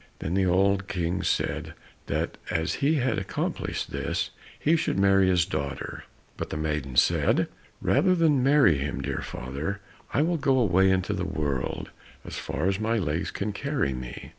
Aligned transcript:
Then 0.17 0.33
the 0.33 0.47
old 0.47 0.87
King 0.87 1.21
said 1.21 1.75
that 2.07 2.39
as 2.49 2.73
he 2.81 2.95
had 2.95 3.19
accomplished 3.19 3.91
this, 3.91 4.31
he 4.59 4.75
should 4.75 4.97
marry 4.97 5.27
his 5.29 5.45
daughter. 5.45 6.05
But 6.37 6.49
the 6.49 6.57
maiden 6.57 6.95
said, 6.95 7.47
"Rather 7.83 8.15
than 8.15 8.41
marry 8.41 8.79
him, 8.79 9.01
dear 9.01 9.21
father, 9.21 9.79
I 10.11 10.23
will 10.23 10.37
go 10.37 10.57
away 10.57 10.89
into 10.89 11.13
the 11.13 11.23
world 11.23 11.91
as 12.25 12.35
far 12.35 12.65
as 12.65 12.79
my 12.79 12.97
legs 12.97 13.29
can 13.29 13.53
carry 13.53 13.93
me." 13.93 14.29